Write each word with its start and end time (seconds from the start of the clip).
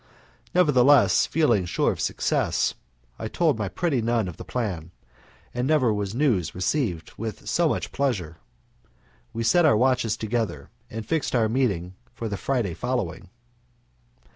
Nevertheless, 0.55 1.27
feeling 1.27 1.65
sure 1.65 1.91
of 1.91 1.99
success, 2.01 2.73
I 3.19 3.27
told 3.27 3.59
my 3.59 3.69
pretty 3.69 4.01
nun 4.01 4.27
of 4.27 4.37
the 4.37 4.43
plan, 4.43 4.89
and 5.53 5.67
never 5.67 5.93
was 5.93 6.15
news 6.15 6.55
received 6.55 7.11
with 7.19 7.47
so 7.47 7.69
much 7.69 7.91
pleasure. 7.91 8.37
We 9.31 9.43
set 9.43 9.63
our 9.63 9.77
watches 9.77 10.17
together, 10.17 10.71
and 10.89 11.05
fixed 11.05 11.35
our 11.35 11.47
meeting 11.47 11.93
for 12.15 12.27
the 12.27 12.35
Friday 12.35 12.73
following. 12.73 13.29